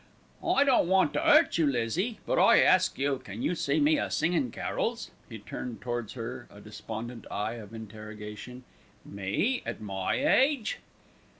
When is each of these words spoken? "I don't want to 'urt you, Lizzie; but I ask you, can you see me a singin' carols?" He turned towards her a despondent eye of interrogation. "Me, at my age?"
"I 0.43 0.63
don't 0.63 0.87
want 0.87 1.13
to 1.13 1.21
'urt 1.23 1.59
you, 1.59 1.67
Lizzie; 1.67 2.17
but 2.25 2.39
I 2.39 2.59
ask 2.59 2.97
you, 2.97 3.19
can 3.23 3.43
you 3.43 3.53
see 3.53 3.79
me 3.79 3.99
a 3.99 4.09
singin' 4.09 4.49
carols?" 4.49 5.11
He 5.29 5.37
turned 5.37 5.79
towards 5.79 6.13
her 6.13 6.47
a 6.49 6.59
despondent 6.59 7.27
eye 7.29 7.53
of 7.61 7.71
interrogation. 7.71 8.63
"Me, 9.05 9.61
at 9.63 9.79
my 9.79 10.15
age?" 10.15 10.79